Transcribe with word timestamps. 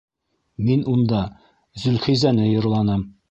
Мин 0.69 0.81
унда 0.93 1.19
«Зөлхизә»не 1.83 2.51
йырланым. 2.57 3.07